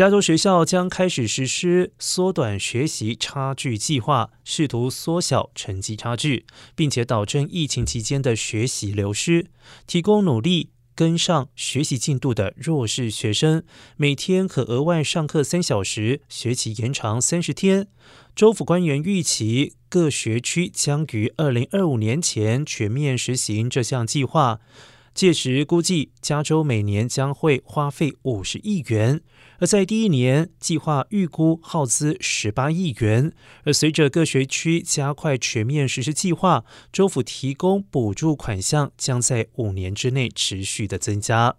[0.00, 9.50] 加州学校将开始实施缩短学习差距计划，试图缩小成绩差距，并且导致疫情期间的学习流失，
[9.86, 13.62] 提供努力跟上学习进度的弱势学生
[13.98, 17.86] 每天可额外上课三小时，学期延长三十天。
[18.34, 24.60] 州府官员预期各学区将于二零二五年前全面实行这项计划。
[25.12, 29.20] 届时估计，加州每年将会花费五十亿元，
[29.58, 33.32] 而在第一年，计划预估耗资十八亿元。
[33.64, 41.56] 而随着各学区加快全面实施计划，州府提供补助款项将在五年之内持续的增加。